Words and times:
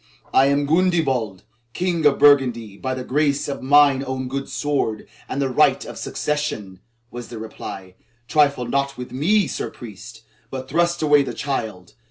"I 0.33 0.47
am 0.47 0.65
Gundebald, 0.65 1.43
King 1.73 2.07
of 2.07 2.17
Burgundy 2.17 2.75
by 2.75 2.95
the 2.95 3.03
grace 3.03 3.47
of 3.47 3.61
mine 3.61 4.03
own 4.03 4.27
good 4.27 4.49
sword 4.49 5.07
and 5.29 5.39
the 5.39 5.47
right 5.47 5.85
of 5.85 5.95
succession," 5.95 6.79
was 7.11 7.27
the 7.27 7.37
reply. 7.37 7.93
"Trifle 8.27 8.65
not 8.65 8.97
with 8.97 9.11
me, 9.11 9.45
Sir 9.45 9.69
Priest, 9.69 10.23
but 10.49 10.67
thrust 10.67 11.03
away 11.03 11.21
the 11.21 11.35
child. 11.35 11.93